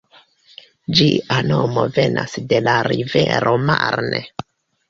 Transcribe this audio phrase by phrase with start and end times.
[0.99, 4.25] Ĝia nomo venas de la rivero Marne.